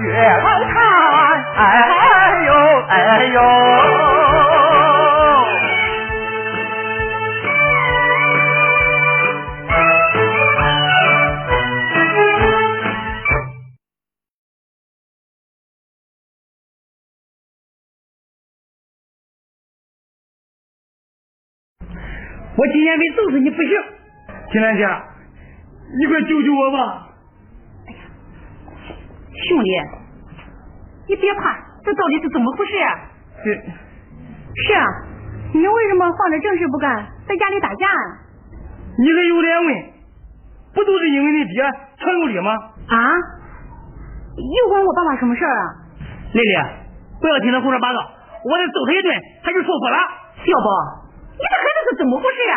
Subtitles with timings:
[0.00, 0.80] 越来看，
[1.56, 2.54] 哎呦
[2.88, 3.36] 哎呦。
[22.56, 23.68] 我今天没揍死你不行，
[24.50, 24.88] 金兰姐，
[25.98, 27.08] 你快救救我吧！
[27.86, 27.98] 哎呀
[29.48, 29.70] 兄弟，
[31.08, 31.52] 你别怕，
[31.84, 32.90] 这到底是怎么回事啊？
[33.44, 33.52] 这
[34.62, 34.86] 是啊，
[35.52, 38.24] 你为什么放着正事不干，在家里打架啊？
[38.98, 39.92] 你还有脸问？
[40.74, 41.62] 不都是因为你爹
[41.98, 42.50] 常有理吗？
[42.88, 42.96] 啊？
[44.36, 45.64] 又关我爸爸什么事儿啊？
[46.32, 46.54] 丽丽，
[47.20, 48.00] 不要听他胡说八道，
[48.44, 49.14] 我再揍他一顿，
[49.44, 49.96] 他就受不了。
[50.40, 51.04] 小宝，
[51.36, 52.56] 你这孩子是怎么回事啊？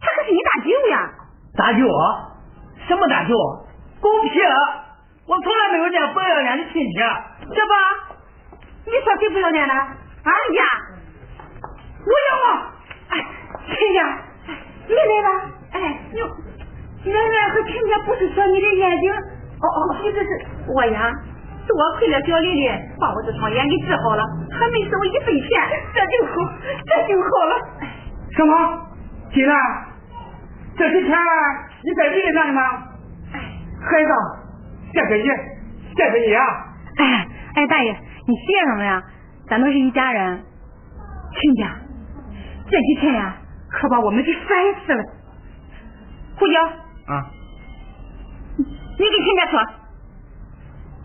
[0.00, 0.94] 他可是你大舅呀！
[1.56, 1.86] 大舅，
[2.88, 3.34] 什么大舅？
[4.00, 4.40] 狗屁！
[5.26, 6.98] 我从来没有见不要脸的亲戚。
[7.50, 7.72] 这不，
[8.86, 9.74] 你说谁不要脸了？
[9.74, 10.64] 啊呀！
[12.06, 12.46] 我要我，
[13.10, 13.12] 哎，
[13.66, 13.98] 亲家，
[14.86, 15.28] 你来吧，
[15.72, 19.12] 哎，你奶奶和亲家不是说你的眼睛？
[19.12, 20.28] 哦哦，你这是
[20.68, 21.10] 我呀？
[21.66, 22.68] 多亏了小丽丽
[23.00, 25.48] 把我这双眼给治好了，还没收一分钱，
[25.92, 26.32] 这就好，
[26.86, 27.52] 这就好了。
[28.36, 28.86] 什么？
[29.34, 29.58] 金兰，
[30.78, 31.10] 这些钱
[31.86, 32.60] 你在这里拿的吗？
[33.32, 33.38] 哎，
[33.80, 34.10] 孩子，
[34.92, 35.22] 谢谢你，
[35.94, 36.42] 谢谢你啊！
[36.96, 37.92] 哎哎，大爷，
[38.26, 39.00] 你谢什么呀？
[39.48, 40.42] 咱都是一家人。
[41.38, 41.76] 亲家，
[42.68, 43.36] 这几天呀，
[43.70, 44.40] 可把我们给烦
[44.84, 45.04] 死了。
[46.36, 46.60] 胡椒，
[47.06, 47.30] 啊，
[48.58, 48.64] 你
[49.04, 49.60] 给亲家说，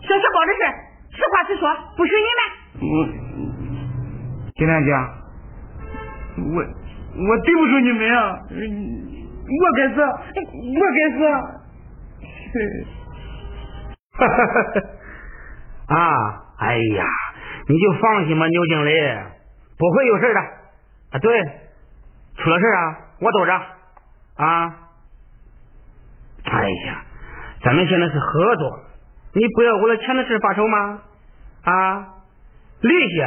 [0.00, 0.62] 说是好的事，
[1.16, 2.26] 实话实说，不许你
[2.80, 3.06] 我
[4.56, 4.90] 金兰姐，
[6.38, 8.40] 我我对不住你们啊，
[9.60, 11.20] 我该死，我该死。
[14.12, 15.98] 哈哈哈哈啊！
[16.58, 17.04] 哎呀，
[17.68, 18.90] 你就放心吧，牛经理，
[19.78, 20.40] 不会有事的。
[21.10, 21.42] 啊，对，
[22.36, 23.52] 出了事啊，我兜着。
[24.36, 24.74] 啊，
[26.44, 27.04] 哎呀，
[27.62, 28.80] 咱们现在是合作，
[29.34, 31.02] 你不要为了钱的事发愁吗？
[31.64, 32.08] 啊，
[32.80, 33.22] 利息，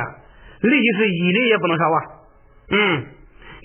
[0.62, 2.02] 利息是一厘也不能少啊。
[2.69, 3.06] 嗯，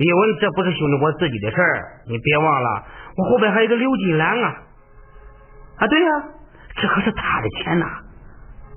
[0.01, 2.85] 因为这不是兄弟我自己的事儿，你别忘了，
[3.17, 4.55] 我后边还有个刘金兰啊。
[5.77, 6.11] 啊，对呀、
[6.77, 7.87] 这可是他的钱呐！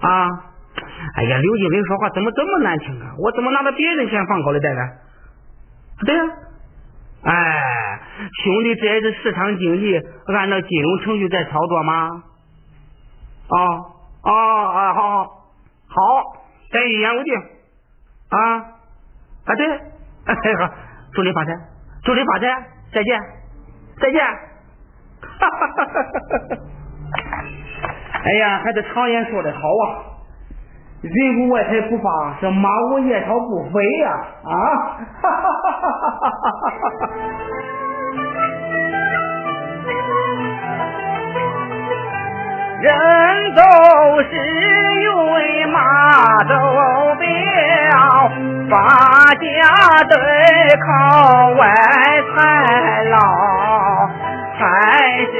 [0.02, 0.30] 啊，
[1.16, 3.16] 哎呀，刘经理说话怎么这么难听啊？
[3.20, 4.82] 我怎么拿着别人钱放口袋袋呢？
[6.06, 6.24] 对呀、
[7.24, 8.00] 哎，
[8.44, 9.98] 兄弟，这也是市场经济
[10.28, 12.24] 按照金融程序在操作吗？
[13.48, 13.58] 哦
[14.24, 15.24] 哦啊，好好
[15.88, 16.02] 好，
[16.72, 17.34] 咱一言为定
[18.30, 18.56] 啊
[19.46, 19.68] 啊对，
[20.26, 20.74] 哎好，
[21.14, 21.52] 祝你发财，
[22.04, 22.48] 祝你发财，
[22.92, 23.20] 再见，
[24.02, 24.24] 再见。
[25.22, 26.58] 哈哈哈哈哈！
[28.24, 30.10] 哎呀，还是常言说的好啊，
[31.02, 34.12] 人无外财不发，是马无夜草不肥呀
[34.44, 34.50] 啊！
[35.22, 36.30] 哈哈哈哈哈
[37.00, 37.10] 哈！
[42.84, 42.92] 人
[43.56, 43.62] 走
[44.24, 44.30] 时
[45.32, 46.54] 为马走
[47.16, 47.24] 表，
[48.70, 48.76] 发
[49.36, 49.46] 家
[50.04, 50.14] 得
[50.86, 51.64] 靠外
[52.36, 53.16] 财老，
[54.60, 54.62] 才
[55.32, 55.34] 是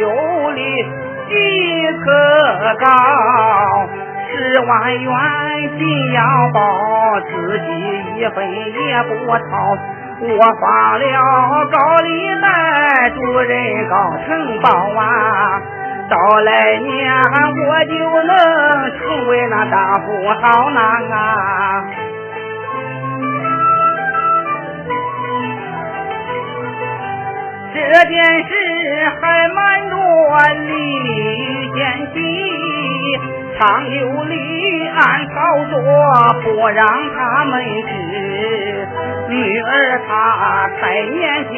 [0.00, 0.60] 有理
[1.28, 1.32] 即
[2.04, 2.04] 可
[2.80, 2.84] 高。
[4.26, 4.68] 十万
[5.00, 5.08] 元
[5.78, 5.80] 紧
[6.12, 6.20] 要
[6.52, 6.58] 报，
[7.20, 7.30] 自
[7.60, 7.68] 己
[8.16, 9.14] 一分也不
[9.48, 9.78] 掏。
[10.20, 10.26] 我
[10.60, 11.04] 发了
[11.70, 12.46] 高利贷，
[13.10, 13.94] 主人高
[14.26, 14.68] 承包
[15.00, 15.47] 啊。
[16.08, 17.12] 到来年
[17.68, 18.32] 我就能
[18.98, 20.06] 成为那大富
[20.40, 20.80] 豪那
[21.14, 21.84] 啊！
[27.74, 27.78] 这
[28.08, 28.52] 件事
[29.20, 29.98] 还蛮多
[30.66, 30.70] 利
[31.04, 31.78] 益间
[32.14, 32.18] 隙，
[33.58, 35.34] 常有理按操
[35.70, 35.76] 作，
[36.42, 38.88] 不让他们知。
[39.28, 41.52] 女儿她太年轻，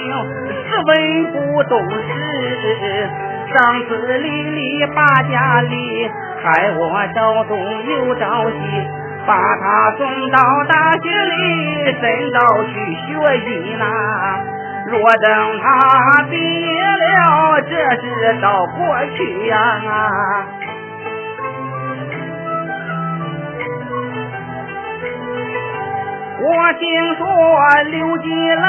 [0.49, 0.89] 十分
[1.33, 3.11] 不懂事。
[3.53, 3.59] 上
[3.89, 6.09] 次离离把家离，
[6.43, 6.81] 害我
[7.15, 8.57] 朝东又朝西，
[9.27, 10.39] 把他送到
[10.69, 11.35] 大学里
[12.01, 13.09] 深造去学
[13.39, 13.85] 艺呐。
[14.87, 17.71] 若等他毕业了，这
[18.01, 18.05] 事
[18.41, 18.79] 到过
[19.17, 19.57] 去呀。
[26.43, 27.23] 我听说
[27.91, 28.65] 刘金兰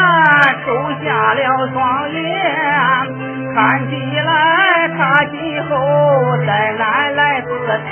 [0.65, 0.67] 收
[1.03, 1.39] 下了
[1.71, 2.21] 双眼，
[3.53, 7.49] 看起来他今后再难来四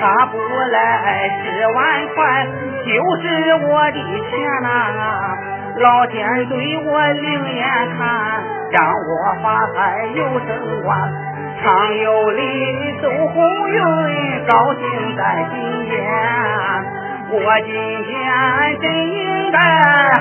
[0.00, 1.76] 他不来十万
[2.14, 2.46] 块，
[2.86, 3.26] 就是
[3.66, 3.98] 我的
[4.30, 4.66] 钱呐！
[5.78, 6.56] 老天对
[6.86, 7.66] 我另眼
[7.96, 8.06] 看，
[8.70, 10.96] 让我发财有升官，
[11.62, 12.42] 常有理
[13.02, 15.56] 走鸿运，高兴在今
[15.86, 15.94] 天。
[17.30, 17.72] 我今
[18.04, 19.58] 天真应该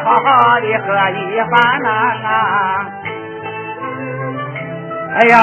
[0.04, 2.97] 好好的喝一番呐！
[5.18, 5.42] 哎呀，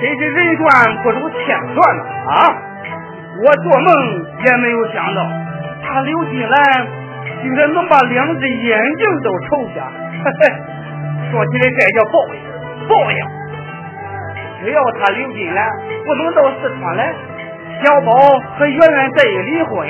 [0.00, 2.02] 真是人算不如天算呐！
[2.30, 2.54] 啊，
[3.42, 3.88] 我做梦
[4.44, 5.26] 也没有想到，
[5.82, 6.86] 他刘金兰
[7.42, 9.82] 竟然能把两只眼睛都抽瞎。
[11.32, 12.40] 说起来这叫报应，
[12.86, 13.18] 报应！
[14.62, 15.66] 只要他刘金兰
[16.06, 17.12] 不能到四川来，
[17.82, 18.12] 小宝
[18.56, 19.88] 和圆圆再一离婚。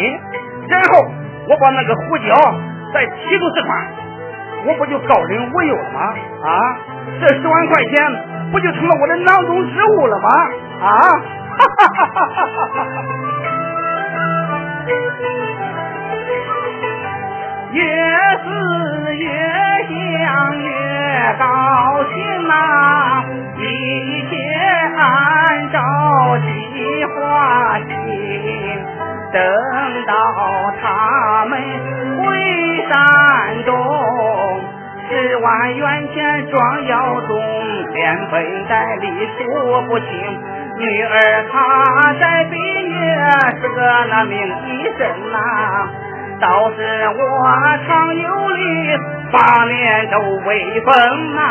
[0.68, 1.04] 然后
[1.48, 2.32] 我把那个胡椒
[2.94, 3.86] 再提出四川，
[4.68, 6.00] 我不就高枕无忧了吗？
[6.44, 6.78] 啊，
[7.20, 10.28] 这十万块钱不就成了我的囊中之物了吗？
[10.82, 10.86] 啊，
[11.58, 12.78] 哈哈哈哈哈哈！
[17.72, 17.80] 越
[18.44, 18.44] 思
[19.16, 19.24] 越
[19.88, 20.66] 想越
[21.38, 21.44] 高
[22.12, 22.16] 兴
[22.50, 23.24] 啊，
[23.56, 23.60] 一
[24.28, 24.36] 切
[24.98, 25.00] 按
[25.72, 25.78] 照
[26.38, 27.10] 计划
[27.78, 27.88] 行。
[29.32, 29.40] 等
[30.06, 30.12] 到
[30.82, 31.58] 他们
[32.18, 32.20] 回
[32.92, 32.92] 山
[33.64, 33.72] 东，
[35.12, 37.36] 十万元钱装腰中，
[37.92, 39.42] 连本带利数
[39.86, 40.08] 不清。
[40.78, 43.28] 女儿她在毕业
[43.60, 45.36] 是个那名医生呐，
[46.40, 46.78] 倒是
[47.10, 47.20] 我
[47.86, 48.96] 常有理，
[49.30, 51.42] 八面都威风呐。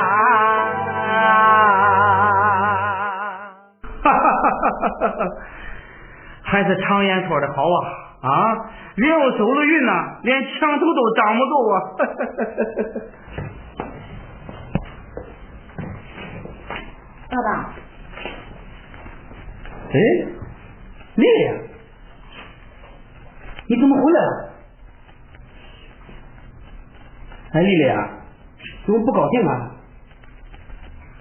[4.02, 4.50] 哈哈哈
[4.82, 5.22] 哈哈哈！
[6.44, 7.78] 还是常言说的好啊
[8.24, 8.58] 啊！
[8.96, 11.82] 人要走了运呐，连墙头都挡不住啊！
[17.32, 17.74] 爸爸，
[19.90, 20.00] 哎，
[21.16, 21.50] 丽丽，
[23.68, 24.52] 你怎么回来了？
[27.54, 28.10] 哎，丽丽啊，
[28.86, 29.72] 怎么不高兴啊？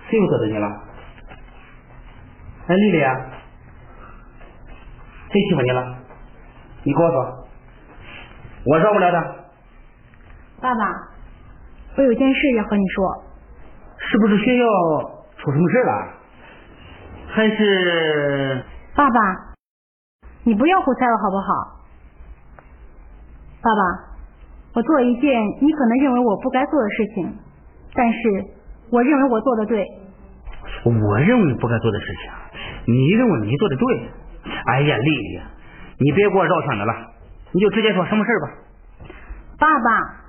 [0.09, 0.67] 谁又得罪你了？
[2.67, 3.15] 哎，丽丽啊。
[5.31, 5.97] 谁欺负你了？
[6.83, 7.47] 你跟我说，
[8.67, 9.23] 我饶不了他。
[10.61, 11.09] 爸爸，
[11.97, 13.25] 我有件事要和你说。
[13.97, 14.65] 是不是学校
[15.43, 15.93] 出什么事了？
[17.33, 18.65] 还是？
[18.95, 19.21] 爸爸，
[20.45, 21.47] 你不要胡猜了好不好？
[23.63, 23.83] 爸爸，
[24.75, 27.39] 我做了一件你可能认为我不该做的事情，
[27.95, 28.19] 但是
[28.91, 29.87] 我认为我做的对。
[30.85, 32.31] 我认为不该做的事情，
[32.93, 34.11] 你认为你做的对。
[34.67, 35.41] 哎呀，丽丽，
[35.99, 36.95] 你别给我绕圈子了，
[37.53, 38.49] 你就直接说什么事吧。
[39.59, 40.20] 爸爸。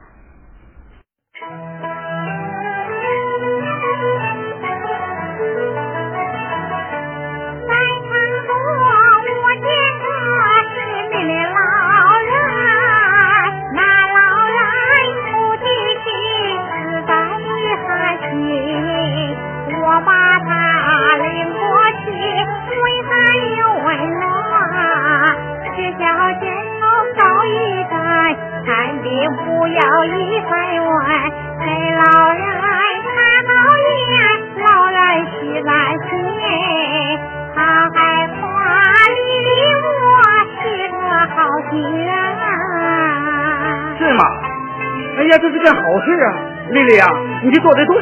[46.71, 47.07] 丽丽啊，
[47.43, 47.95] 你做的对。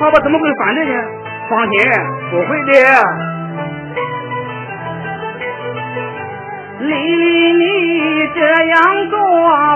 [0.00, 0.94] 爸爸怎么会反对呢？
[1.50, 1.72] 放心，
[2.30, 2.72] 不会的。
[6.78, 9.18] 丽丽，你这样做，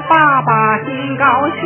[0.09, 1.25] 爸爸心高
[1.61, 1.63] 兴。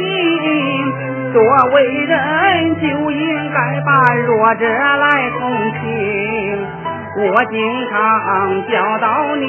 [1.33, 1.43] 作
[1.75, 5.41] 为人就应该把弱者来同
[5.81, 6.67] 情。
[7.17, 9.45] 我经常教导你，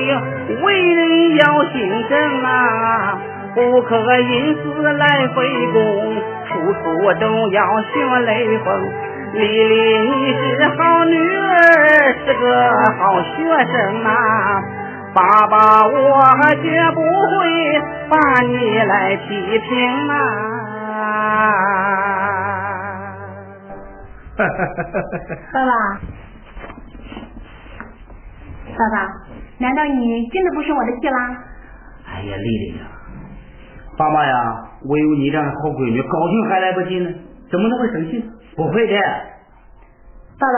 [0.62, 3.17] 为人要心正啊，
[3.55, 6.21] 不可因私来费功，
[6.62, 6.84] 处处
[7.20, 8.68] 都要学雷锋。
[9.34, 9.74] 丽丽，
[10.12, 11.58] 你是好女儿，
[12.24, 12.46] 是个
[13.00, 13.34] 好学
[13.65, 14.10] 生啊。
[15.13, 16.22] 爸爸，我
[16.62, 18.15] 绝不会把
[18.46, 20.13] 你来批评啊！
[25.51, 25.72] 爸爸，
[28.77, 28.96] 爸爸，
[29.58, 31.18] 难道你真的不生我的气啦？
[32.06, 32.86] 哎哎呀，丽丽呀，
[33.98, 37.08] 爸妈呀，我有你这样的好闺女，高兴还来不及呢，
[37.50, 38.24] 怎么能会生气？
[38.56, 38.96] 不会的。
[40.40, 40.58] 爸爸，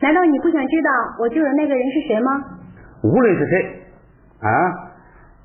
[0.00, 2.30] 难道你不想知道我救的那个人是谁吗？
[3.02, 3.82] 无论是谁
[4.40, 4.50] 啊，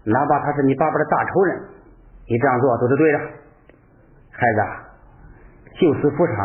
[0.03, 1.61] 哪怕他是你爸爸的大仇人，
[2.27, 3.19] 你这样做都是对的。
[4.35, 4.59] 孩子，
[5.79, 6.35] 救死扶伤，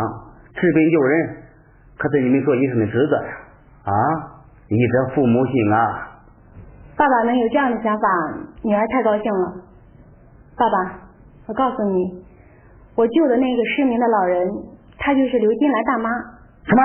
[0.55, 1.43] 治病救人，
[1.99, 3.33] 可是你们做医生的职责呀！
[3.85, 3.93] 啊，
[4.69, 6.23] 医者父母心啊！
[6.97, 8.09] 爸爸能有这样的想法，
[8.63, 9.55] 女儿太高兴了。
[10.57, 11.08] 爸爸，
[11.49, 12.25] 我告诉你，
[12.95, 14.47] 我救的那个失明的老人，
[14.99, 16.11] 他就是刘金兰大妈。
[16.65, 16.83] 什么？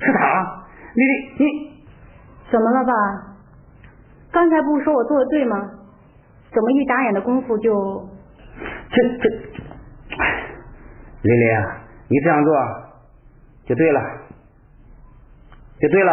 [0.00, 0.64] 是她？
[0.94, 1.84] 你你
[2.50, 2.92] 怎么了，爸？
[4.32, 5.56] 刚才不是说我做的对吗？
[6.50, 8.08] 怎么一眨眼的功夫就……
[8.90, 9.28] 这这，
[11.22, 11.44] 丽丽，
[12.08, 12.54] 你这样做
[13.66, 14.00] 就对了，
[15.78, 16.12] 就对了。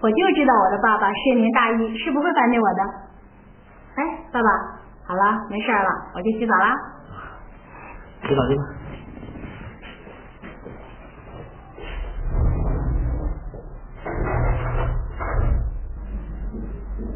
[0.00, 2.82] 我就知道我的爸爸深明大义，是不会反对我的。
[3.94, 4.48] 哎，爸爸，
[5.06, 6.74] 好了，没事了，我去洗澡了。
[8.22, 8.62] 洗澡去吧。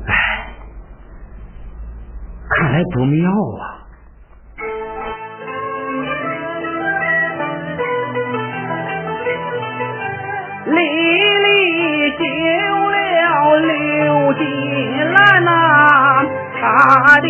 [0.06, 0.12] 哎，
[2.50, 3.86] 看来不妙啊。
[10.66, 12.24] 丽丽救
[12.90, 12.94] 了
[13.60, 14.42] 刘金
[15.12, 15.48] 兰呐，
[16.60, 17.28] 他的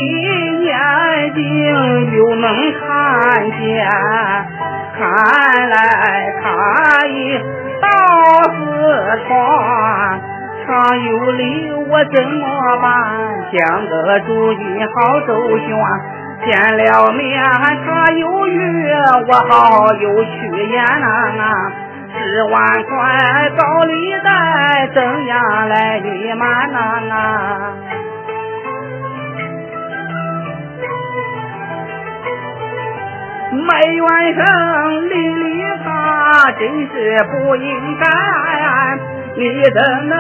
[3.52, 3.88] 见，
[4.96, 5.76] 看来
[6.42, 6.44] 他
[7.08, 7.38] 已
[7.80, 7.86] 到
[8.52, 8.56] 四
[9.26, 9.28] 川，
[10.66, 10.66] 常
[11.02, 11.42] 有理
[11.88, 12.44] 我怎么
[12.82, 12.86] 办？
[13.52, 13.56] 想
[13.88, 15.68] 个主意好周旋，
[16.44, 17.42] 见了面
[17.84, 18.94] 他有约，
[19.28, 20.28] 我好有去
[20.70, 21.02] 言呐。
[22.18, 22.90] 十万块
[23.58, 23.92] 高利
[24.24, 26.72] 贷怎样来弥漫
[27.08, 27.14] 呐？
[33.64, 36.94] 埋怨声丽丽她真是
[37.30, 38.04] 不应该，
[39.36, 40.18] 你怎能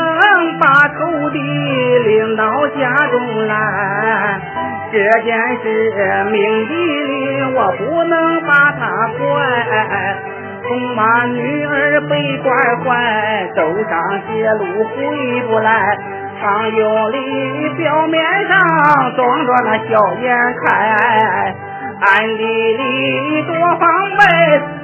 [0.58, 4.40] 把仇敌领到家中来？
[4.92, 5.64] 这件事
[6.30, 6.72] 命里
[7.04, 9.24] 里我不能把他怪。
[10.66, 12.46] 恐怕女儿被关
[12.84, 14.88] 怀，走上邪路回
[15.48, 15.98] 不来。
[16.40, 18.58] 常有理表面上
[19.16, 21.54] 装着那笑颜开，
[21.98, 23.82] 暗地里多防
[24.18, 24.22] 备，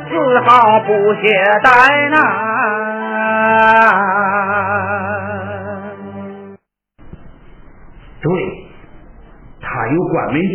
[0.09, 0.51] 丝毫
[0.87, 1.21] 不懈
[1.63, 1.67] 怠
[2.11, 2.17] 呐。
[8.21, 8.31] 对，
[9.61, 10.55] 他有关门戒，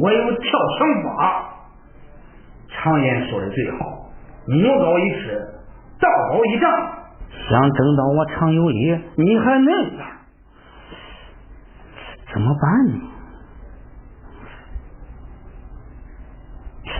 [0.00, 0.44] 我有跳
[0.78, 1.08] 绳法。
[2.68, 3.76] 常言说的最好。
[4.46, 5.44] 魔高一尺，
[5.98, 6.70] 道高一丈。
[7.48, 10.04] 想争到我常有理，你还嫩了，
[12.32, 13.00] 怎么办呢？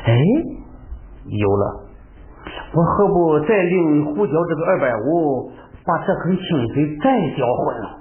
[0.06, 0.12] 哎，
[1.26, 1.90] 有了，
[2.72, 5.50] 我何不再令胡椒这个二百五
[5.84, 7.98] 把这盆清水再搅浑了，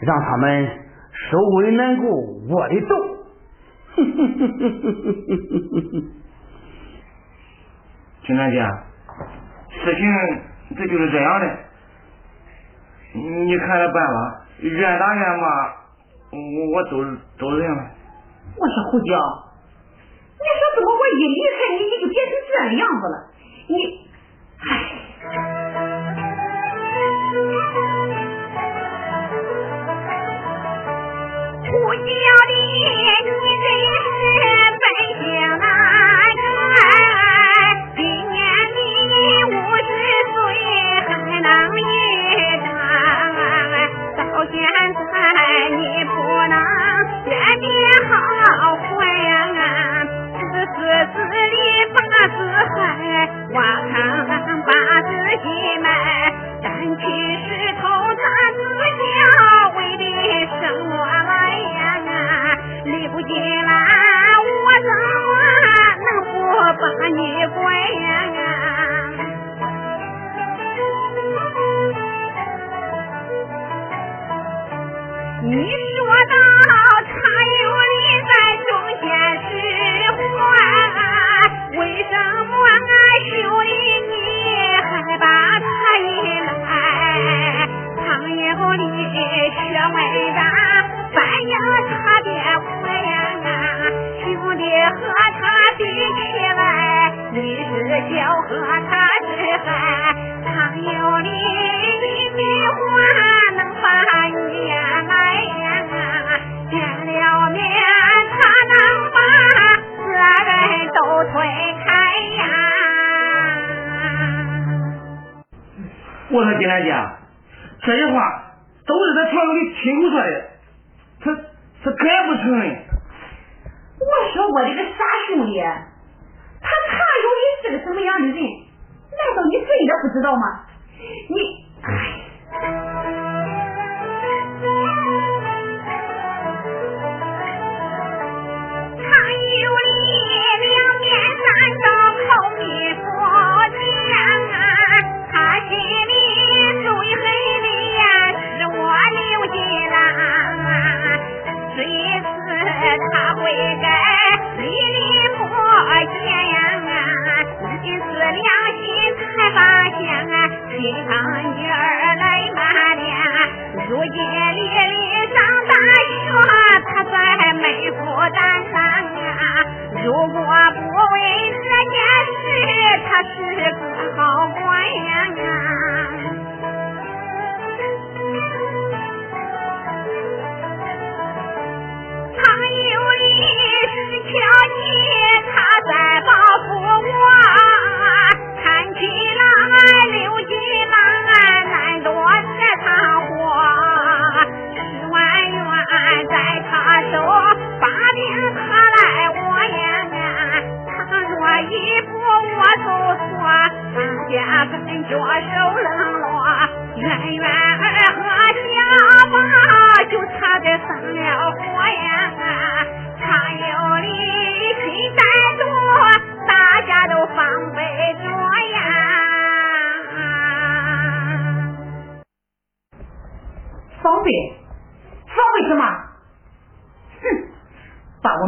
[0.00, 0.68] 让他们
[1.30, 2.10] 手为难过，
[2.50, 2.96] 我的斗。
[8.26, 8.60] 秦大姐，
[9.84, 10.02] 事情
[10.76, 11.46] 这就是这样的，
[13.14, 15.46] 你看着办吧，愿打愿骂，
[16.32, 16.36] 我
[16.74, 17.04] 我都
[17.38, 17.90] 都认了。
[18.56, 19.14] 我说胡椒，
[22.76, 23.30] 样子了，
[23.68, 23.74] 你，
[24.58, 24.68] 唉，
[31.70, 32.51] 回家。
[52.22, 53.41] 啊，子海。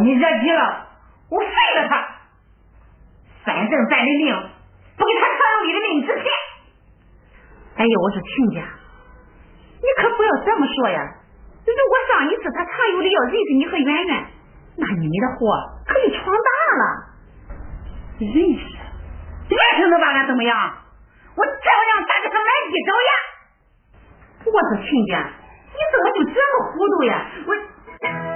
[0.05, 0.85] 你惹急了，
[1.31, 1.49] 我废
[1.81, 1.97] 了他！
[3.43, 4.29] 反正咱的命
[4.95, 6.25] 不给他常有礼的命值钱。
[7.77, 8.61] 哎呦，我说亲家，
[9.81, 11.01] 你可不要这么说呀！
[11.65, 14.25] 如果上一次他常有理要认识你和圆圆，
[14.77, 16.83] 那你们的祸可就闯大了。
[18.19, 18.77] 认识，
[19.49, 20.55] 认识能把俺怎么样？
[21.35, 23.09] 我照样打给他满地找牙。
[24.45, 25.33] 我说亲家，
[25.73, 27.25] 你怎么就这么糊涂呀？
[27.47, 28.34] 我。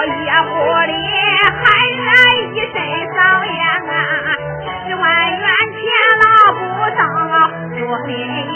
[0.00, 0.48] 我也不
[1.60, 1.68] 还
[2.00, 2.08] 害，
[2.54, 2.72] 一身
[3.12, 3.92] 骚样啊，
[4.64, 5.44] 十万元
[5.76, 5.78] 钱
[6.16, 6.58] 捞不
[6.96, 7.04] 到，
[7.86, 8.08] 我并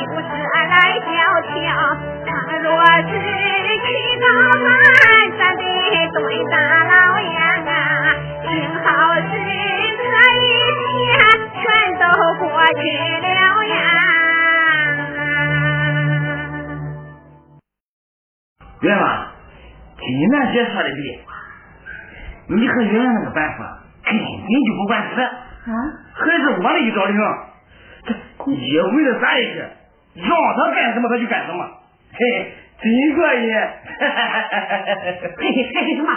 [0.09, 0.65] 不是来
[1.05, 1.07] 消
[1.53, 1.53] 遣，
[2.25, 3.13] 他若是
[3.85, 3.87] 去
[4.23, 4.27] 到
[4.65, 4.67] 满
[5.37, 5.61] 咱的
[6.15, 6.17] 蹲
[6.49, 6.57] 大
[6.89, 7.69] 老爷啊，
[8.41, 8.49] 幸
[8.81, 8.89] 好
[9.21, 9.53] 是这
[9.85, 10.49] 一
[10.81, 11.13] 天，
[11.61, 11.63] 全
[12.01, 12.03] 都
[12.39, 12.83] 过去
[13.21, 13.29] 了
[13.69, 13.77] 呀。
[18.81, 19.05] 原来
[19.99, 21.21] 济南街说的地。
[22.49, 25.21] 你和圆圆那个办法根本就不管事。
[25.21, 25.73] 啊？
[26.15, 27.17] 还是我那一招灵，
[28.05, 28.13] 这
[28.53, 29.61] 也为了咱也个，
[30.15, 31.65] 让他干什么他就干什么。
[32.13, 33.49] 嘿，真过瘾！
[33.99, 36.13] 嘿嘿嘿嘿嘿嘿什么？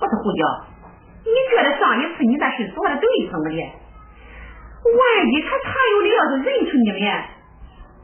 [0.00, 0.42] 我说胡娇，
[1.24, 3.56] 你觉得上一次你那事做的对什么的？
[3.56, 7.30] 万一他常有的要是认出你来，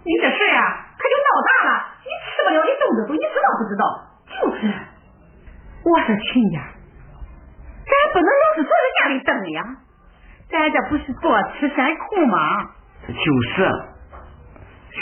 [0.04, 1.70] 你这事啊可就闹大了，
[2.02, 3.82] 你吃不了的兜着走，你知道不知道？
[4.30, 4.70] 就是，
[5.84, 6.62] 我说亲家，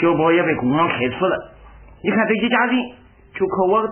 [0.01, 1.53] 小宝也被工厂开除了，
[2.03, 2.75] 你看这一家人
[3.33, 3.87] 就靠我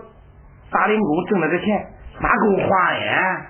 [0.72, 3.46] 打零工挣了这钱，哪够花呀？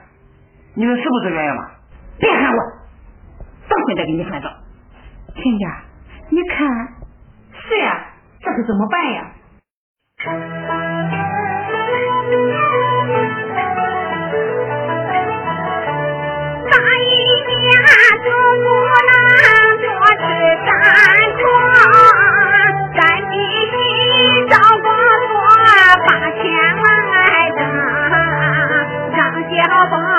[0.76, 1.72] 你说是不是圆圆嘛？
[2.20, 2.60] 别喊我，
[3.68, 4.52] 等会再给你算账。
[5.36, 5.84] 亲家，
[6.30, 6.68] 你看，
[7.54, 8.06] 是呀，
[8.42, 9.32] 这可怎么办呀？
[29.90, 30.11] 让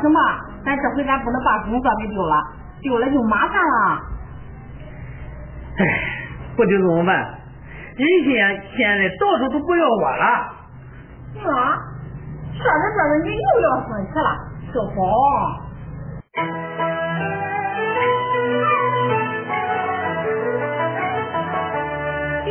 [0.00, 0.20] 说什么？
[0.64, 2.34] 咱这回咱不能把工作给丢了，
[2.80, 4.00] 丢了就麻烦了。
[5.76, 5.84] 唉，
[6.56, 7.14] 不丢怎么办？
[7.96, 8.28] 人家
[8.76, 10.24] 现在到处都不要我了。
[11.44, 11.84] 啊，
[12.56, 14.28] 说着说着你又要生气了，
[14.72, 14.98] 小宝。
[22.44, 22.50] 别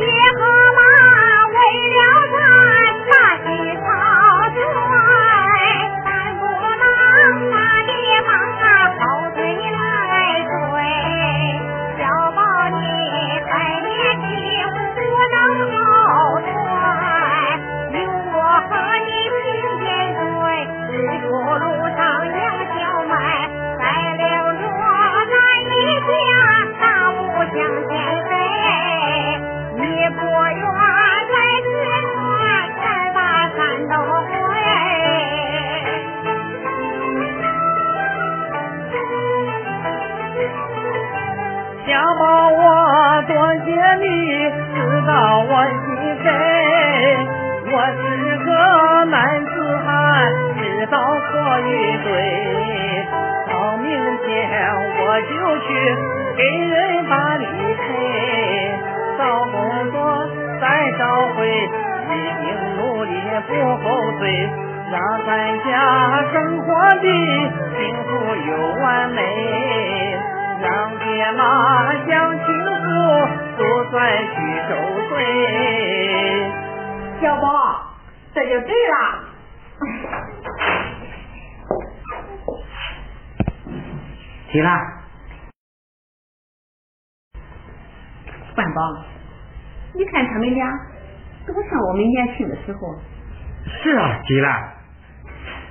[94.30, 94.46] 是啊，吉兰，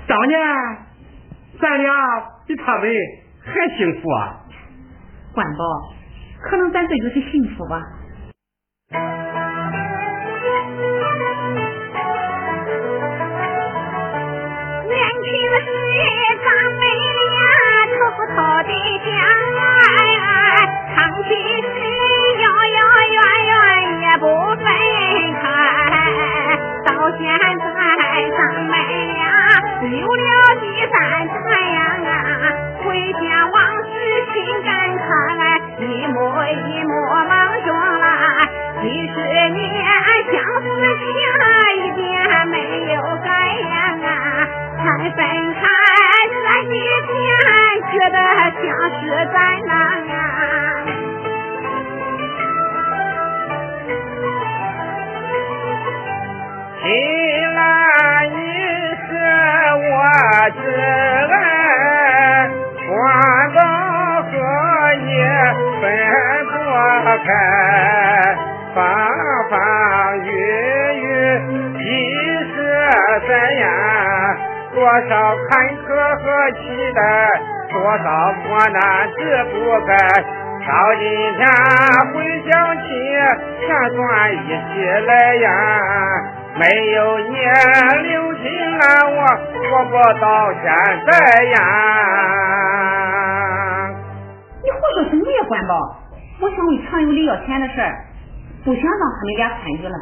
[0.06, 0.38] 当年
[1.62, 1.94] 咱俩
[2.46, 2.92] 比他们
[3.46, 4.36] 还幸福啊。
[5.34, 5.64] 关宝，
[6.42, 7.82] 可能咱这就是幸福吧。
[14.90, 15.26] 年轻
[15.62, 15.72] 时
[16.44, 16.82] 咱们
[17.32, 17.40] 俩
[17.96, 18.36] 偷偷
[18.68, 18.72] 的
[19.06, 19.08] 相
[19.56, 19.64] 爱，
[20.96, 21.30] 长期
[21.62, 21.80] 是
[22.42, 22.46] 遥
[22.76, 22.80] 遥
[23.16, 23.18] 远
[23.48, 23.56] 远
[24.02, 24.26] 也不
[24.58, 24.66] 分
[25.40, 25.42] 开。
[26.86, 27.24] 到现
[29.92, 30.24] 有了
[30.62, 30.94] 第三
[31.28, 31.34] 胎
[31.72, 31.82] 呀，
[32.86, 33.90] 回想往事
[34.34, 35.04] 心感慨，
[35.80, 36.92] 一幕一幕
[37.28, 37.34] 忙
[37.66, 37.68] 中
[38.00, 38.06] 来。
[38.84, 39.16] 几十
[39.50, 39.60] 年
[40.32, 41.04] 相思情
[41.76, 42.06] 一点
[42.50, 42.54] 没
[42.94, 43.28] 有改
[43.68, 43.74] 呀，
[44.78, 45.18] 才分
[45.56, 45.60] 开
[46.30, 46.38] 这
[46.70, 46.72] 几
[47.10, 47.18] 天，
[47.92, 48.16] 觉得
[48.62, 48.64] 像
[49.02, 49.70] 是在那
[50.06, 50.14] 呀。
[56.82, 56.86] 青
[60.52, 60.58] 是
[61.32, 62.50] 爱，
[62.88, 62.90] 花
[63.56, 63.60] 到
[64.24, 64.32] 和
[65.06, 65.10] 你
[65.80, 65.84] 分
[66.48, 66.54] 不
[67.24, 67.28] 开，
[68.74, 68.78] 风
[69.50, 69.54] 风
[70.26, 70.28] 雨
[71.02, 71.04] 雨
[71.78, 71.80] 几
[72.54, 72.58] 十
[73.28, 73.64] 载呀，
[74.74, 75.12] 多少
[75.50, 75.52] 坎
[75.86, 76.62] 坷和期
[76.96, 77.00] 待，
[77.72, 78.06] 多少
[78.48, 78.78] 磨难
[79.18, 79.20] 志
[79.54, 79.54] 不
[79.86, 79.92] 改。
[80.68, 81.04] 到今
[81.36, 81.42] 天
[82.14, 82.16] 回
[82.48, 82.84] 想起，
[83.66, 83.98] 全算
[84.34, 84.70] 一起
[85.08, 85.48] 来呀。
[86.60, 87.36] 没有你
[88.04, 88.44] 留情
[88.80, 89.16] 啊，我
[89.56, 90.66] 活不到现
[91.08, 91.10] 在
[91.46, 91.56] 呀。
[94.62, 95.72] 你胡说什么呀，关宝？
[96.42, 98.06] 我想为常有理要钱的事儿，
[98.66, 99.98] 不想让他们俩参与了，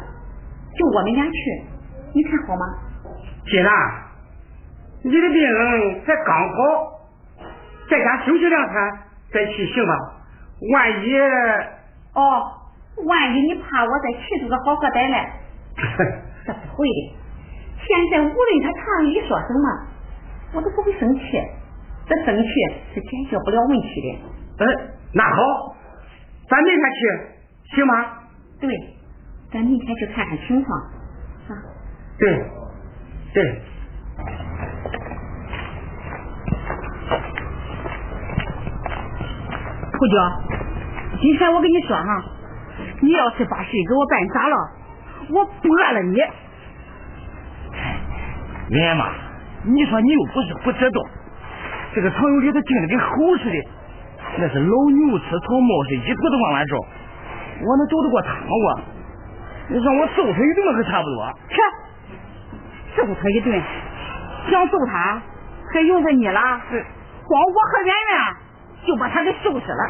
[0.76, 1.62] 就我们俩去，
[2.12, 2.66] 你看好吗？
[3.46, 3.72] 金兰，
[5.04, 6.56] 你的病才刚好，
[7.88, 8.74] 在家休息两天
[9.32, 9.92] 再去行吧。
[10.74, 11.16] 万一
[12.14, 12.50] 哦，
[13.06, 15.30] 万一你怕我再气出个好喝歹来，
[16.48, 17.12] 这不会的。
[17.84, 19.68] 现在无论他常理说什么，
[20.54, 21.22] 我都不会生气。
[22.08, 22.48] 这生气
[22.94, 24.64] 是解决不了问题的。
[24.64, 24.66] 呃，
[25.12, 25.76] 那好，
[26.48, 27.92] 咱明天去行吗？
[28.58, 28.70] 对，
[29.52, 30.80] 咱明天去看看情况。
[31.48, 31.52] 啊，
[32.18, 32.44] 对，
[33.34, 33.62] 对。
[39.92, 40.14] 胡椒，
[41.20, 42.24] 今天我跟你说哈，
[43.02, 44.56] 你要是把事给我办砸了，
[45.30, 46.16] 我剥了你。
[48.70, 49.12] 人妈，
[49.64, 51.00] 你说你又不是不知道，
[51.94, 53.68] 这个常有理他精的跟猴似的，
[54.38, 56.76] 那是老牛吃草冒是一头都往外找，
[57.64, 58.46] 我能找得过他吗？
[58.48, 58.80] 我，
[59.68, 61.32] 你让我揍他一顿还差不多。
[61.48, 61.56] 切，
[62.96, 63.62] 揍他一顿，
[64.50, 65.22] 想揍他
[65.72, 66.40] 还用着你了？
[66.40, 68.36] 光我和圆圆
[68.86, 69.82] 就把他给收拾了。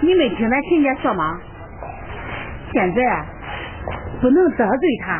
[0.00, 1.40] 你没听咱亲家说吗？
[2.72, 3.02] 现在
[4.20, 5.18] 不能得罪他，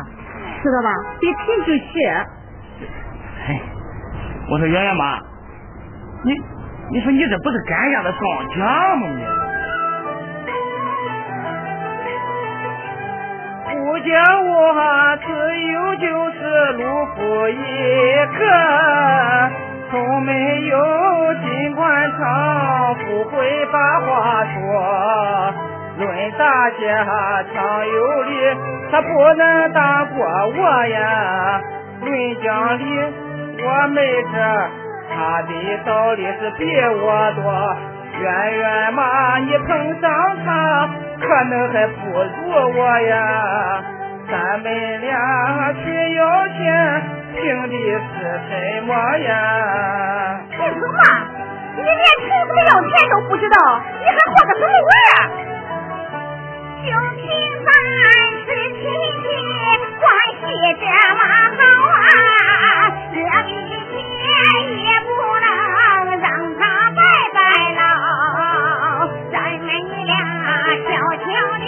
[0.61, 0.89] 知道吧？
[1.19, 1.93] 别贫就气。
[3.47, 3.59] 哎，
[4.51, 5.17] 我说圆圆妈，
[6.23, 6.33] 你
[6.91, 8.19] 你说你这不是赶鸭子上
[8.55, 9.07] 架吗？
[13.67, 14.13] 你不讲
[14.47, 14.53] 我
[15.25, 16.37] 自由就是
[16.73, 16.83] 路
[17.15, 17.53] 夫一
[18.37, 18.41] 个，
[19.89, 20.31] 从没
[20.67, 20.77] 有
[21.43, 24.51] 尽管唱，不会把话说。
[25.97, 26.81] 论大家
[27.53, 28.31] 强有力，
[28.91, 31.61] 他不能打过我呀。
[32.01, 32.83] 论讲理，
[33.63, 34.33] 我没这，
[35.13, 35.51] 他的
[35.85, 37.77] 道理是比我多。
[38.19, 40.89] 圆圆嘛，你碰上他，
[41.21, 43.83] 可能还不如我呀。
[44.29, 47.01] 咱们俩去要钱，
[47.33, 48.51] 凭的是什
[48.85, 50.41] 么呀？
[50.49, 50.97] 凭什么？
[51.77, 53.55] 你连凭什么要钱都不知道，
[53.99, 55.17] 你还活个什么玩啊？
[56.83, 57.23] 就凭
[57.63, 57.69] 咱
[58.45, 59.25] 是亲戚，
[59.99, 60.43] 关系
[60.79, 61.21] 这么
[61.57, 61.93] 好啊，
[63.13, 63.93] 我的天
[64.79, 65.45] 也不能
[66.19, 66.25] 让
[66.57, 66.99] 他白
[67.33, 67.39] 白
[67.77, 67.79] 老。
[69.31, 69.69] 咱们
[70.05, 70.11] 俩
[70.87, 71.23] 悄悄
[71.59, 71.63] 的，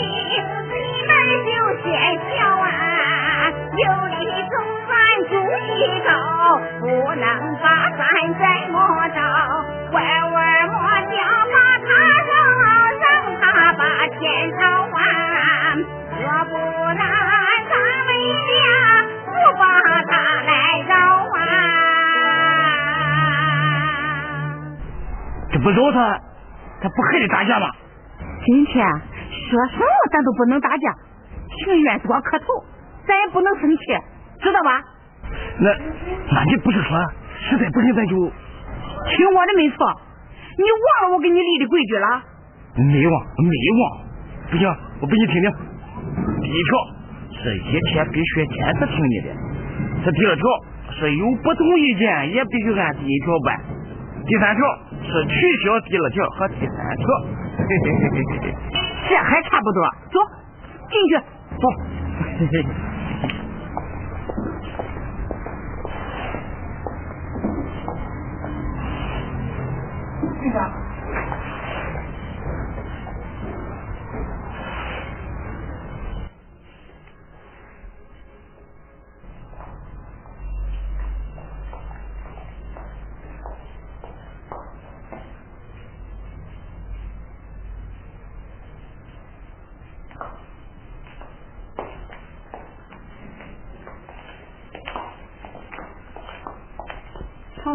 [0.70, 1.12] 你们
[1.46, 1.48] 就
[1.84, 1.86] 先
[2.32, 2.66] 笑啊，
[3.78, 3.84] 有
[4.18, 4.54] 理总
[4.90, 4.92] 占
[5.30, 5.32] 主
[5.68, 5.70] 意
[6.04, 6.10] 高，
[6.80, 7.53] 不能。
[25.64, 26.20] 不饶他，
[26.82, 27.68] 他不还得打架吗？
[28.46, 30.94] 今天说什么咱都不能打架，
[31.58, 32.46] 情愿多磕头，
[33.08, 33.84] 咱也不能生气，
[34.42, 34.84] 知道吧？
[35.60, 35.72] 那
[36.32, 37.00] 那你不是说
[37.50, 39.78] 实在不行咱就听我的没错，
[40.58, 42.22] 你忘了我给你立的规矩了？
[42.76, 43.92] 没忘没忘，
[44.52, 44.68] 不行，
[45.00, 45.52] 我给你听听。
[46.42, 49.30] 第一条是一天必须坚持听你的，
[50.04, 50.44] 这第二条
[50.92, 53.62] 是有不同意见也必须按第一条办，
[54.28, 54.62] 第三条
[55.04, 57.06] 是取消第二条和第三条。
[59.10, 60.20] 这还差不多，走
[60.90, 61.12] 进去。
[61.60, 61.64] 走。
[62.40, 62.54] 嘿嘿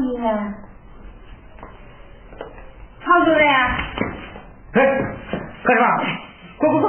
[0.00, 0.54] 这个常主任，
[3.00, 3.42] 常主任，
[4.74, 4.76] 哎，
[5.64, 5.86] 干什么？
[6.56, 6.84] 快快快！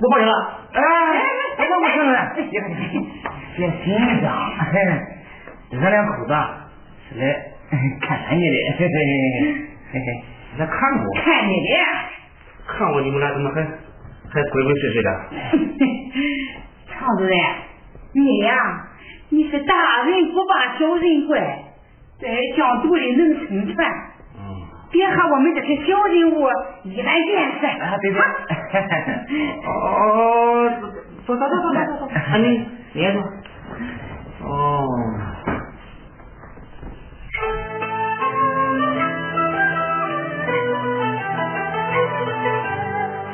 [0.00, 0.32] 我报警了！
[0.72, 0.80] 哎，
[1.58, 2.42] 我我我我，别
[3.56, 3.86] 别紧
[4.22, 4.26] 张，
[5.80, 6.32] 咱两口子
[7.10, 7.22] 是来
[8.00, 8.94] 看看你的，嘿嘿
[9.92, 10.06] 嘿嘿，
[10.58, 11.68] 来看我，看你的。
[12.66, 15.08] 看我你们俩怎么还还鬼鬼祟祟的？
[16.88, 17.36] 常主任，
[18.14, 18.56] 你呀，
[19.28, 19.74] 你是大
[20.06, 21.63] 人不把小人怪，
[22.24, 23.86] 在江都里能生存，
[24.38, 24.40] 嗯，
[24.90, 26.48] 别和我们这些小人物
[26.84, 27.66] 一般见识。
[27.66, 28.18] 啊对对，
[29.66, 29.68] 哦，
[31.26, 33.20] 走走走走走走，啊你你也坐，
[34.48, 34.88] 哦。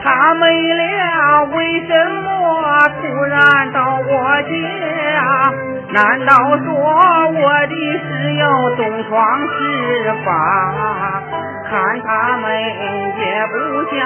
[0.02, 5.69] 他们俩为什么突然到我家？
[5.92, 6.70] 难道说
[7.30, 8.44] 我的事要
[8.76, 9.16] 东窗
[9.58, 9.58] 事
[10.24, 10.28] 发？
[11.68, 13.54] 看他们也不
[13.90, 13.96] 像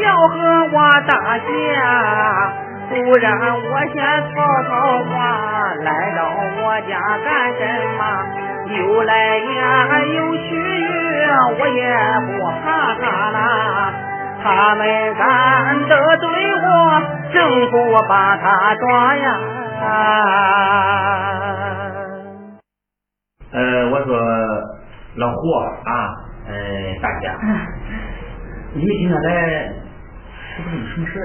[0.00, 0.34] 要和
[0.72, 1.46] 我打架，
[2.88, 3.96] 不然我先
[4.34, 4.34] 套
[4.68, 4.70] 套
[5.04, 5.14] 话，
[5.82, 6.18] 来到
[6.62, 6.90] 我家
[7.24, 7.60] 干什
[7.96, 8.00] 么？
[8.76, 10.48] 有来呀有去，
[11.60, 11.80] 我也
[12.26, 12.28] 不
[12.64, 12.64] 怕
[13.00, 13.38] 他啦。
[14.42, 14.82] 他们
[15.14, 15.24] 敢
[15.88, 16.66] 得罪我，
[17.32, 17.36] 政
[17.70, 17.74] 府
[18.08, 19.38] 把他抓呀！
[23.52, 24.16] 呃，我说
[25.16, 25.36] 老胡
[25.84, 26.52] 啊，呃，
[27.02, 27.30] 大姐，
[28.74, 29.28] 你们今天来
[30.56, 31.24] 是不是有什么事啊？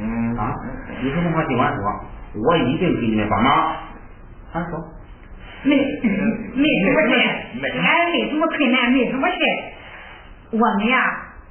[0.00, 0.54] 嗯啊，
[1.02, 1.82] 有什么话尽管说，
[2.46, 3.52] 我一定给你们帮忙。
[4.52, 4.78] 啊，说。
[5.62, 7.12] 没没什么事，
[7.78, 9.36] 俺没什么困难，没什么事。
[10.52, 10.96] 我们呀，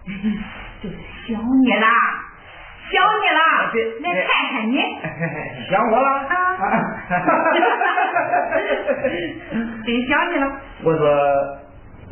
[0.81, 0.95] 就是
[1.27, 1.87] 想你啦，
[2.91, 3.41] 想你了，
[4.01, 4.73] 来看看你。
[5.69, 6.07] 想我了？
[6.09, 6.33] 啊。
[9.85, 10.45] 真想你了。
[10.83, 11.01] 我说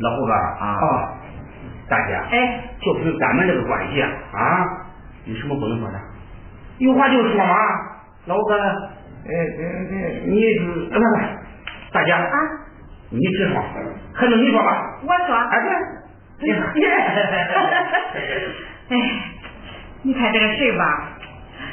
[0.00, 0.78] 老胡哥啊，
[1.88, 4.66] 大姐，哎，就凭咱们这个关系啊，啊，
[5.24, 5.98] 有什么不能说的？
[6.78, 7.54] 有话就说嘛，
[8.26, 9.94] 老子，呃呃呃，
[10.26, 11.00] 你不不不，
[11.92, 12.22] 大姐啊，
[13.10, 13.60] 你直说，
[14.14, 14.68] 还是你说吧？
[15.02, 16.62] 我说，哎对， 你说。
[18.90, 18.94] 哎，
[20.08, 20.84] 你看这个事吧，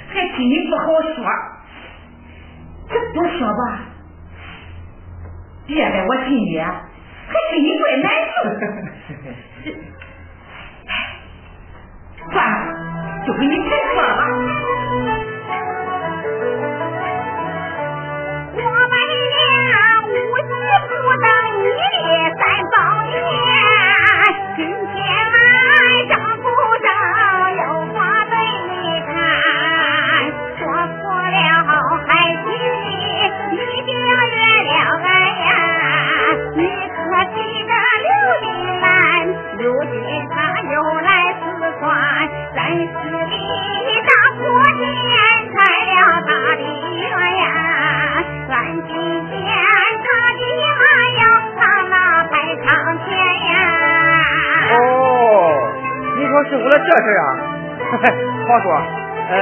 [0.10, 1.26] 还心里不好说，
[2.89, 3.80] 这不说吧，
[5.65, 6.76] 憋在我心里，还
[7.54, 8.43] 心里怪难受。
[12.30, 14.21] 算了，就跟你开说了吧。
[56.36, 57.24] 说是为了这事啊？
[58.45, 58.67] 好说，
[59.30, 59.36] 呃，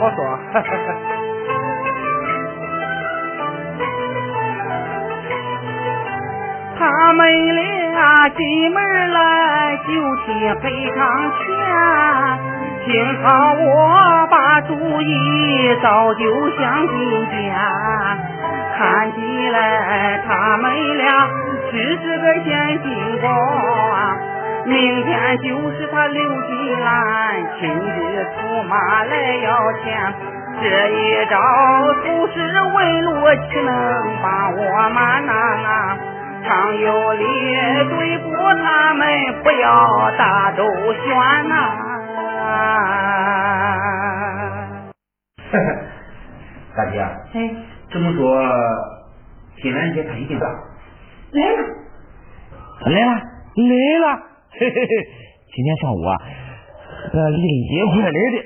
[0.00, 0.18] 好说。
[6.76, 10.26] 他们俩进门来就提
[10.60, 10.98] 赔偿
[11.30, 11.38] 钱，
[12.86, 12.90] 幸
[13.22, 16.98] 好我把主意早就想进
[17.30, 17.54] 家，
[18.76, 21.28] 看起来他们俩
[21.70, 23.30] 只是个闲心光。
[24.66, 30.14] 明天就是他刘金兰亲自出马来要钱，
[30.60, 31.36] 这一招
[32.04, 32.36] 不是
[32.74, 33.10] 问路，
[33.50, 33.72] 岂能
[34.22, 35.98] 把我瞒呐？
[36.42, 37.24] 常有理
[37.90, 39.06] 对付他们，
[39.42, 41.54] 不要大周旋呐、
[46.76, 47.00] 大姐，
[47.34, 47.36] 哎，
[47.90, 48.42] 这么说，
[49.62, 50.46] 金兰姐她一定来。
[51.32, 51.62] 来了，
[52.86, 54.06] 来了，来了，
[54.52, 54.92] 嘿嘿嘿！
[55.54, 56.18] 今天上午啊，
[57.12, 58.36] 和丽丽结婚来的。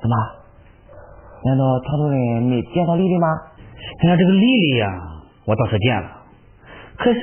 [0.00, 0.16] 怎么？
[1.44, 3.28] 难道常主任没见到丽丽吗？
[4.00, 4.88] 哎呀，这个丽丽呀，
[5.44, 6.08] 我倒是见了，
[6.96, 7.20] 可是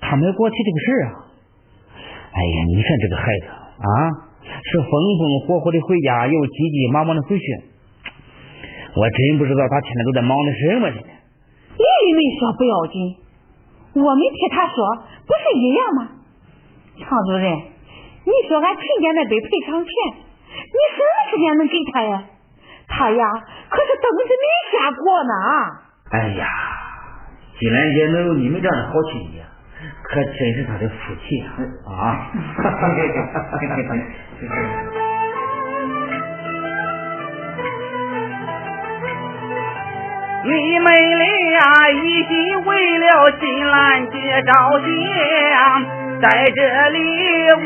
[0.00, 1.10] 她没给我提这个事儿啊。
[2.28, 3.88] 哎呀，你看这个孩子啊，
[4.44, 7.44] 是风风火火的回家，又急急忙忙的回去。
[8.94, 10.96] 我真不知道他天天都在忙的什么呢。
[10.96, 13.16] 丽丽没说不要紧，
[13.96, 16.13] 我没替她说，不是一样吗？
[17.02, 22.22] 常主任，你说俺陈家那堆赔偿钱，你什么时间能给他呀？
[22.86, 23.26] 他呀，
[23.70, 24.32] 可是等着没
[24.70, 25.32] 下过呢。
[26.12, 26.46] 哎呀，
[27.58, 29.42] 金兰姐能有你们这样的好亲戚，
[30.04, 31.42] 可真是他的福气
[31.86, 31.90] 啊！
[31.90, 32.30] 啊，
[40.46, 46.98] 你们俩一心为了金兰姐着想，在这里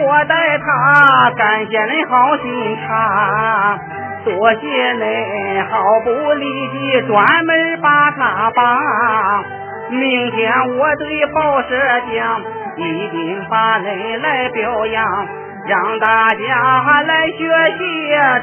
[0.01, 3.79] 我代他感谢恁好心肠，
[4.25, 4.61] 多谢
[4.95, 9.45] 恁毫不离地专门把他帮。
[9.91, 11.77] 明天我对报社
[12.13, 12.41] 讲，
[12.77, 15.27] 一定把恁来表扬，
[15.67, 17.39] 让大家来学
[17.79, 17.83] 习，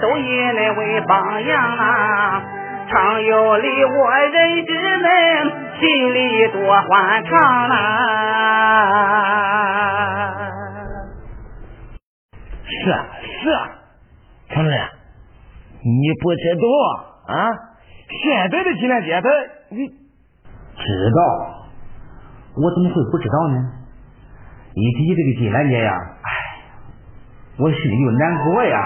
[0.01, 2.41] 都以恁为榜样啊！
[2.87, 7.73] 常有理，我认识恁，心里多欢畅呐、
[12.63, 13.05] 是啊，
[13.41, 13.69] 是啊，
[14.49, 14.79] 常主任，
[15.83, 16.61] 你不知道
[17.33, 17.51] 啊？
[18.23, 19.29] 现在的金兰姐她，
[19.69, 19.93] 你知
[21.15, 21.19] 道，
[22.55, 23.55] 我怎么会不知道呢？
[24.75, 26.27] 一提这个金兰姐呀，哎，
[27.57, 28.77] 我心里就难过呀。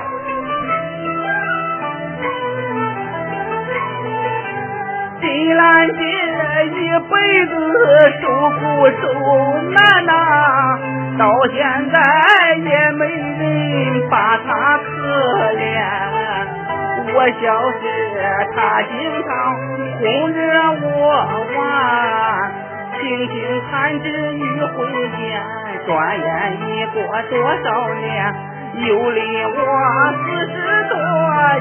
[5.21, 6.28] 金兰姐
[6.65, 7.51] 一辈子
[8.21, 8.59] 受苦
[9.01, 9.03] 受
[9.71, 10.11] 难呐、
[11.17, 11.21] 到
[11.53, 11.57] 现
[11.91, 11.95] 在
[12.57, 14.47] 也没人把她
[14.77, 14.87] 可
[15.53, 15.57] 怜。
[17.11, 17.41] 我小
[17.71, 17.83] 时
[18.55, 18.91] 她经
[19.25, 19.29] 常
[19.99, 20.03] 哄
[20.33, 20.37] 着
[20.81, 20.89] 我
[21.57, 21.59] 玩，
[22.99, 23.33] 轻轻
[23.71, 24.77] 弹指一挥
[25.17, 25.19] 间，
[25.87, 25.87] 转
[26.19, 26.97] 眼已过
[27.29, 27.33] 多
[27.63, 28.05] 少年。
[28.75, 29.57] 有离我
[30.13, 30.55] 四十
[30.87, 30.93] 多，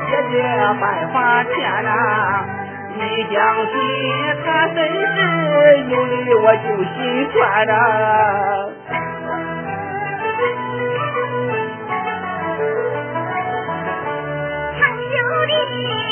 [0.08, 0.34] 姐姐
[0.80, 1.88] 百花天呐、
[3.00, 3.36] 你想
[3.66, 3.72] 起
[4.44, 5.16] 他真是
[5.88, 6.98] 有的我就心
[7.32, 7.72] 酸哪
[14.74, 15.52] 朋友的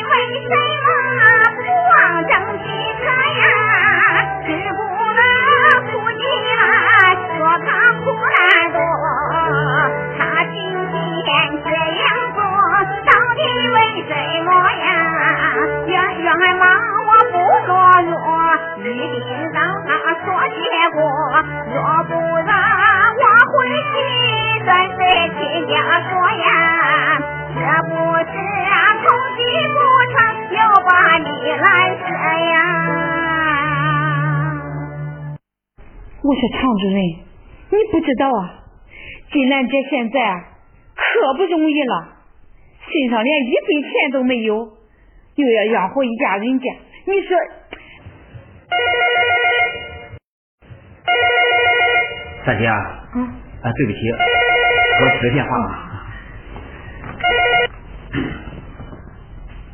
[0.06, 0.14] 为
[0.46, 0.48] 什
[0.84, 0.88] 么
[1.56, 1.58] 不
[1.90, 1.92] 忘
[2.28, 2.30] 正
[2.62, 2.64] 取
[3.02, 3.44] 他呀？
[4.46, 4.78] 是不
[5.18, 5.20] 能
[5.90, 6.54] 哭泣啦
[7.36, 7.68] 说他
[7.98, 8.04] 苦
[8.36, 8.38] 难
[8.72, 8.78] 多
[10.16, 11.26] 他今天
[11.64, 11.66] 这
[11.98, 12.38] 样做
[13.04, 13.38] 到底
[13.74, 13.76] 为
[14.06, 14.10] 什
[14.44, 14.48] 么
[19.10, 19.90] 心让他
[20.24, 20.58] 说结
[20.94, 20.98] 果，
[21.74, 22.50] 若不然
[23.16, 23.54] 我回
[23.92, 23.94] 去
[24.64, 25.00] 再对
[25.34, 25.74] 亲家
[26.08, 26.44] 说呀，
[27.54, 27.92] 这不
[28.24, 28.32] 是
[28.64, 29.04] 啊偷
[29.36, 29.38] 鸡
[29.72, 29.76] 不
[30.12, 30.14] 成
[30.50, 31.64] 又把你拦
[31.98, 32.08] 截
[32.50, 32.54] 呀。
[36.22, 36.98] 我说常主任，
[37.70, 38.40] 你不知道啊，
[39.32, 40.16] 金兰姐现在
[40.94, 41.94] 可不容易了，
[42.80, 44.54] 身上连一分钱都没有，
[45.36, 46.64] 又要养活一家人家，
[47.06, 47.36] 你说。
[52.46, 53.98] 大姐啊，啊，对不起，
[55.02, 56.06] 我接个电话吧。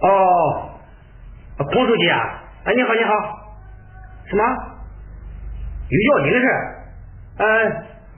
[0.00, 0.70] 哦，
[1.58, 2.18] 孔书记啊，
[2.64, 3.12] 哎，你好，你好，
[4.24, 4.42] 什么？
[5.90, 6.46] 有要紧的事？
[7.36, 7.44] 呃，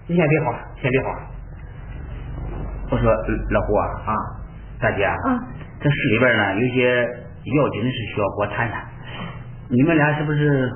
[0.07, 1.13] 你先别慌，先别慌。
[2.93, 3.13] 我说
[3.51, 4.15] 老胡啊，啊，
[4.81, 5.19] 大姐啊，
[5.81, 8.87] 这市里边呢有些要紧的事需要跟我谈谈，
[9.69, 10.71] 你们俩是不是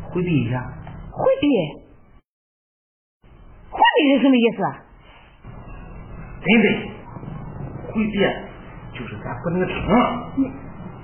[0.00, 0.64] 回避一下？
[1.10, 1.81] 回避？
[4.02, 4.58] 回避是什么意思？
[6.42, 6.66] 真的，
[7.92, 8.18] 回避
[8.92, 9.76] 就是咱不能听，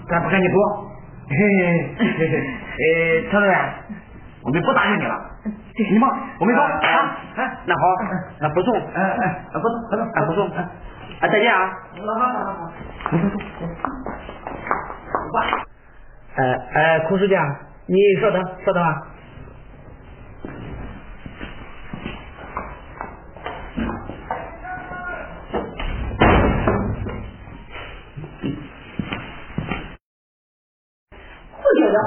[0.08, 0.90] 咱不跟你说。
[1.28, 1.38] 嘿嘿
[1.96, 2.34] 嘿嘿，
[3.22, 3.54] 呃，常主任，
[4.42, 5.14] 我们不答应你了。
[5.44, 6.60] 你忙，我们走。
[6.60, 6.66] 啊，
[7.66, 7.80] 那好，
[8.40, 8.74] 那不送。
[8.74, 10.48] 哎哎，不送，不送，不送。
[10.56, 10.68] 啊，
[11.20, 11.70] 再见啊。
[11.94, 12.72] 好好好好。
[13.12, 13.38] 走走走。
[15.12, 15.38] 走吧。
[16.34, 16.42] 呃
[16.74, 17.36] 呃，孔书记，
[17.86, 19.06] 你稍等，稍等啊。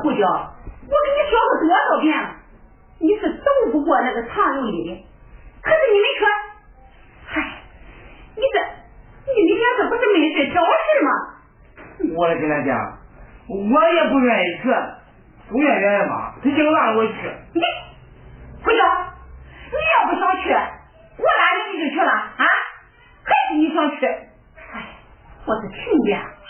[0.04, 2.36] 胡椒，我跟你说过多少遍了，
[3.00, 5.06] 你是斗不过那个常有理的。
[5.62, 6.26] 可是你没去，
[7.26, 7.42] 嗨，
[8.36, 8.60] 你这
[9.32, 11.10] 你们俩这不是没事找事吗？
[12.18, 12.98] 我跟他讲，
[13.48, 14.70] 我也不愿意去，
[15.50, 17.14] 不愿意嘛，他硬让我去。
[17.54, 17.62] 你
[18.64, 18.78] 胡椒，
[19.70, 20.50] 你要不想去，
[21.18, 22.46] 我拉着你就去了啊？
[23.24, 24.06] 还是你想去？
[24.06, 24.98] 哎，
[25.46, 25.78] 我是亲
[26.10, 26.41] 家。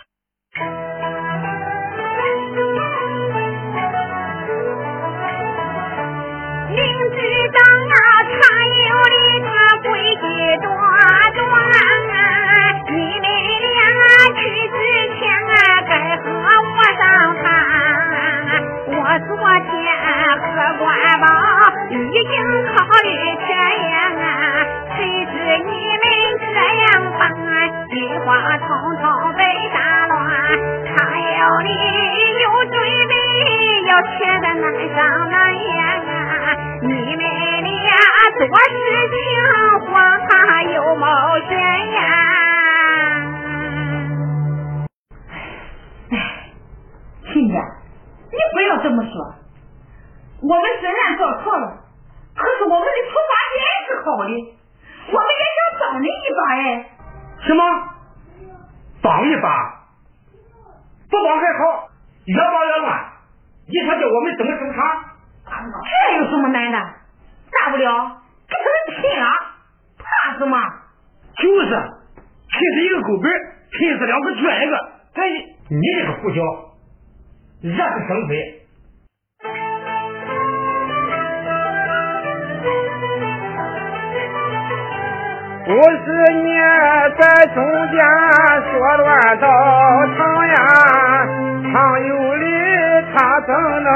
[93.45, 93.49] 怎
[93.83, 93.89] 能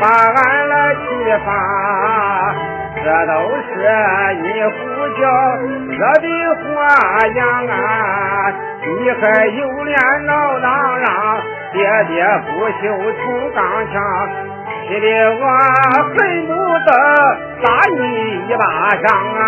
[0.00, 1.00] 把俺来气
[1.44, 1.48] 发？
[3.02, 3.70] 这都是
[4.42, 4.78] 你胡
[5.18, 5.22] 椒
[5.88, 6.26] 惹的
[6.60, 6.60] 祸
[7.34, 7.40] 呀！
[7.70, 7.72] 啊！
[8.82, 10.66] 你还有脸闹嚷
[11.00, 11.08] 嚷，
[11.72, 11.78] 爹
[12.08, 12.14] 爹
[12.46, 12.82] 不锈
[13.22, 13.24] 铜
[13.54, 13.58] 钢
[13.90, 13.94] 枪，
[14.86, 15.42] 气得我
[16.04, 16.16] 恨
[16.46, 16.50] 不
[16.84, 16.90] 得
[17.62, 17.66] 打
[17.96, 18.00] 你
[18.48, 18.60] 一巴
[19.02, 19.06] 掌
[19.38, 19.40] 啊！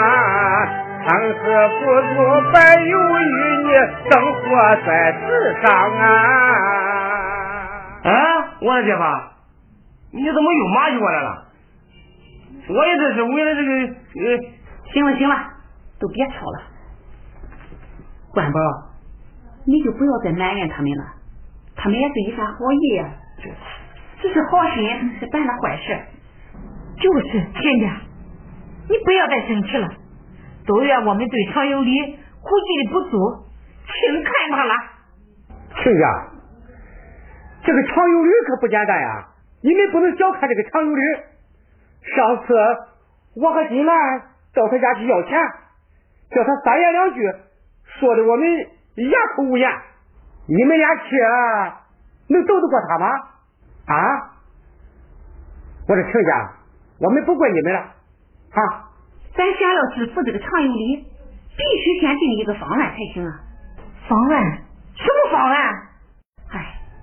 [1.05, 1.39] 生死
[1.81, 1.83] 不
[2.15, 2.17] 足，
[2.53, 3.21] 白有与
[3.65, 3.69] 你
[4.09, 4.41] 生活
[4.87, 5.21] 在世
[5.63, 5.67] 上
[5.99, 6.03] 啊！
[8.05, 8.11] 啊，
[8.65, 9.03] 我的姐夫，
[10.13, 11.45] 你怎么又骂起我来了？
[12.69, 14.39] 我也这是为了这个呃……
[14.93, 15.35] 行了行了，
[15.99, 16.63] 都别吵了。
[18.33, 18.61] 关宝，
[19.67, 21.05] 你就不要再埋怨他们了，
[21.75, 23.09] 他们也是一番好意呀，
[24.21, 25.99] 只是好心是办了坏事。
[27.01, 28.01] 就是亲家，
[28.89, 29.89] 你不要再生气了。
[30.65, 31.91] 都怨我们对常有理
[32.41, 33.19] 估计的不足，
[33.87, 34.75] 轻看他了。
[35.83, 36.32] 亲家，
[37.65, 39.29] 这个常有理可不简单呀！
[39.63, 41.03] 你们不能小看这个常有理。
[42.17, 42.55] 上次
[43.37, 44.21] 我和金兰
[44.53, 45.39] 到他家去要钱，
[46.31, 47.21] 叫他三言两句，
[47.85, 48.49] 说的我们
[48.97, 49.71] 哑口无言。
[50.49, 51.17] 你们俩去
[52.29, 53.07] 能斗得过他吗？
[53.87, 54.33] 啊！
[55.89, 56.53] 我说亲家，
[56.99, 58.91] 我们不怪你们了，啊。
[59.37, 61.07] 咱想要制服这个常有理，
[61.57, 63.41] 必须先定一个方案才行啊！
[64.09, 64.59] 方案？
[64.97, 65.82] 什么方案？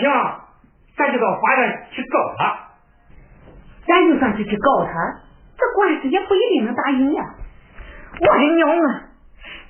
[0.00, 0.40] 行
[0.96, 2.70] 咱就到法院去告他。
[3.86, 4.92] 咱就算是去告他
[5.56, 7.24] 这官司也不一定能打赢呀。
[8.20, 9.02] 我的娘啊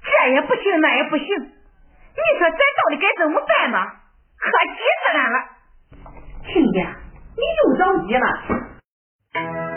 [0.03, 1.27] 这也不行那也不行。
[1.27, 3.97] 你说咱到底该怎么办吧
[4.39, 5.39] 可急死俺了。
[6.47, 6.97] 亲家
[7.37, 9.70] 你又着急了。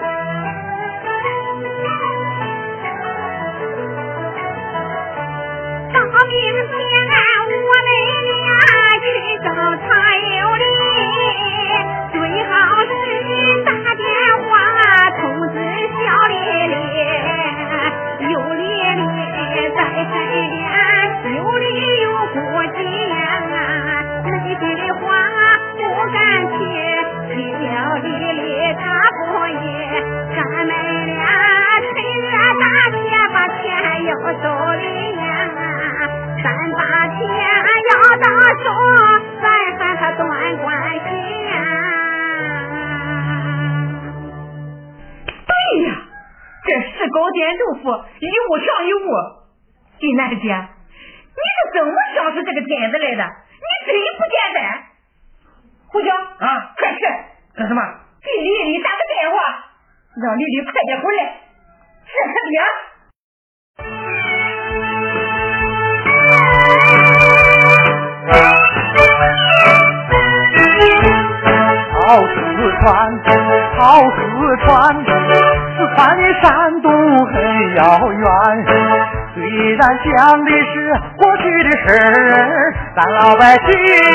[83.23, 84.12] 老百姓